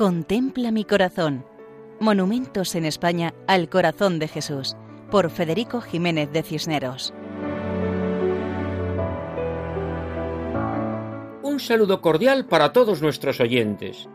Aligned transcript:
Contempla 0.00 0.70
mi 0.70 0.86
corazón. 0.86 1.44
Monumentos 2.00 2.74
en 2.74 2.86
España 2.86 3.34
al 3.46 3.68
corazón 3.68 4.18
de 4.18 4.28
Jesús, 4.28 4.74
por 5.10 5.28
Federico 5.28 5.82
Jiménez 5.82 6.32
de 6.32 6.42
Cisneros. 6.42 7.12
Un 11.42 11.60
saludo 11.60 12.00
cordial 12.00 12.46
para 12.46 12.72
todos 12.72 13.02
nuestros 13.02 13.40
oyentes. 13.40 14.08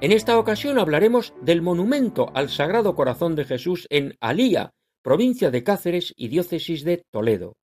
En 0.00 0.12
esta 0.12 0.38
ocasión 0.38 0.78
hablaremos 0.78 1.34
del 1.42 1.60
monumento 1.60 2.30
al 2.32 2.48
Sagrado 2.48 2.94
Corazón 2.94 3.34
de 3.34 3.44
Jesús 3.44 3.86
en 3.90 4.16
Alía, 4.20 4.72
provincia 5.02 5.50
de 5.50 5.62
Cáceres 5.62 6.14
y 6.16 6.28
diócesis 6.28 6.82
de 6.82 7.04
Toledo. 7.10 7.58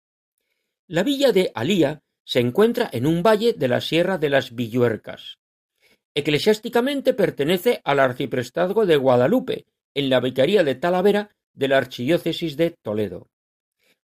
La 0.87 1.03
villa 1.03 1.31
de 1.31 1.53
Alía 1.55 2.01
se 2.25 2.41
encuentra 2.41 2.89
en 2.91 3.07
un 3.07 3.23
valle 3.23 3.53
de 3.53 3.69
la 3.69 3.79
Sierra 3.79 4.17
de 4.17 4.29
las 4.29 4.53
Villuercas. 4.53 5.37
Eclesiásticamente 6.13 7.13
pertenece 7.13 7.81
al 7.83 7.99
arciprestazgo 7.99 8.85
de 8.85 8.97
Guadalupe, 8.97 9.65
en 9.93 10.09
la 10.09 10.19
vicaría 10.19 10.63
de 10.63 10.75
Talavera 10.75 11.29
de 11.53 11.67
la 11.67 11.77
archidiócesis 11.77 12.57
de 12.57 12.71
Toledo. 12.71 13.29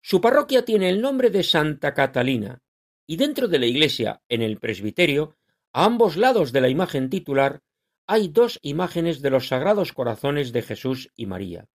Su 0.02 0.22
parroquia 0.22 0.64
tiene 0.64 0.90
el 0.90 1.02
nombre 1.02 1.32
de 1.32 1.44
Santa 1.44 1.94
Catalina, 1.94 2.62
y 3.08 3.18
dentro 3.18 3.48
de 3.48 3.60
la 3.60 3.66
iglesia, 3.66 4.22
en 4.30 4.42
el 4.42 4.60
presbiterio, 4.60 5.36
a 5.74 5.86
ambos 5.86 6.16
lados 6.16 6.52
de 6.52 6.62
la 6.62 6.70
imagen 6.70 7.10
titular, 7.10 7.62
hay 8.08 8.28
dos 8.28 8.60
imágenes 8.62 9.22
de 9.22 9.32
los 9.32 9.48
sagrados 9.48 9.92
corazones 9.94 10.52
de 10.52 10.62
Jesús 10.62 11.12
y 11.16 11.26
María. 11.26 11.68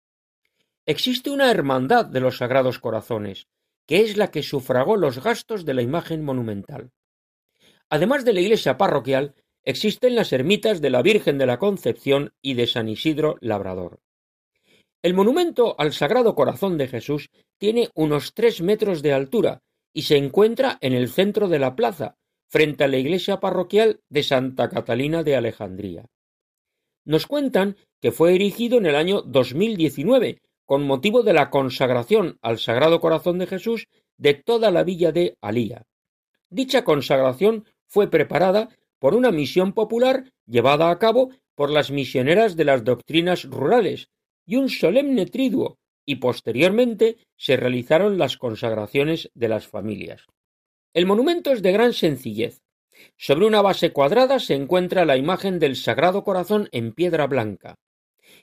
Existe 0.85 1.31
una 1.31 1.49
hermandad 1.49 2.05
de 2.05 2.19
los 2.19 2.37
sagrados 2.37 2.79
corazones, 2.79 3.47
que 3.87 4.01
es 4.01 4.15
la 4.15 4.29
que 4.29 4.43
sufragó 4.43 4.95
los 4.95 5.23
gastos 5.23 5.65
de 5.65 5.73
la 5.73 5.81
imagen 5.81 6.23
monumental. 6.23 6.91
Además 7.89 8.25
de 8.25 8.33
la 8.33 8.41
iglesia 8.41 8.77
parroquial, 8.77 9.33
existen 9.69 10.15
las 10.15 10.33
ermitas 10.33 10.81
de 10.81 10.89
la 10.89 11.03
Virgen 11.03 11.37
de 11.37 11.45
la 11.45 11.59
Concepción 11.59 12.33
y 12.41 12.55
de 12.55 12.65
San 12.65 12.89
Isidro 12.89 13.37
Labrador. 13.39 13.99
El 15.03 15.13
monumento 15.13 15.75
al 15.77 15.93
Sagrado 15.93 16.33
Corazón 16.33 16.79
de 16.79 16.87
Jesús 16.87 17.29
tiene 17.59 17.89
unos 17.93 18.33
tres 18.33 18.61
metros 18.61 19.03
de 19.03 19.13
altura 19.13 19.61
y 19.93 20.01
se 20.01 20.17
encuentra 20.17 20.79
en 20.81 20.93
el 20.93 21.07
centro 21.07 21.47
de 21.47 21.59
la 21.59 21.75
plaza, 21.75 22.15
frente 22.47 22.83
a 22.83 22.87
la 22.87 22.97
iglesia 22.97 23.39
parroquial 23.39 23.99
de 24.09 24.23
Santa 24.23 24.69
Catalina 24.69 25.21
de 25.21 25.35
Alejandría. 25.35 26.05
Nos 27.05 27.27
cuentan 27.27 27.77
que 28.01 28.11
fue 28.11 28.33
erigido 28.33 28.79
en 28.79 28.87
el 28.87 28.95
año 28.95 29.21
2019 29.21 30.41
con 30.65 30.83
motivo 30.83 31.21
de 31.21 31.33
la 31.33 31.51
consagración 31.51 32.39
al 32.41 32.57
Sagrado 32.57 32.99
Corazón 32.99 33.37
de 33.37 33.45
Jesús 33.45 33.87
de 34.17 34.33
toda 34.33 34.71
la 34.71 34.83
villa 34.83 35.11
de 35.11 35.37
Alía. 35.41 35.85
Dicha 36.49 36.83
consagración 36.83 37.65
fue 37.85 38.09
preparada 38.09 38.69
por 38.99 39.15
una 39.15 39.31
misión 39.31 39.73
popular 39.73 40.31
llevada 40.45 40.91
a 40.91 40.99
cabo 40.99 41.31
por 41.55 41.71
las 41.71 41.91
misioneras 41.91 42.55
de 42.55 42.65
las 42.65 42.83
doctrinas 42.83 43.45
rurales 43.45 44.09
y 44.45 44.57
un 44.57 44.69
solemne 44.69 45.25
triduo, 45.25 45.79
y 46.05 46.15
posteriormente 46.15 47.17
se 47.37 47.57
realizaron 47.57 48.17
las 48.17 48.37
consagraciones 48.37 49.29
de 49.33 49.47
las 49.47 49.67
familias. 49.67 50.25
El 50.93 51.05
monumento 51.05 51.51
es 51.51 51.61
de 51.61 51.71
gran 51.71 51.93
sencillez. 51.93 52.61
Sobre 53.15 53.45
una 53.45 53.61
base 53.61 53.91
cuadrada 53.91 54.39
se 54.39 54.55
encuentra 54.55 55.05
la 55.05 55.17
imagen 55.17 55.59
del 55.59 55.75
Sagrado 55.75 56.23
Corazón 56.23 56.67
en 56.71 56.93
piedra 56.93 57.27
blanca. 57.27 57.75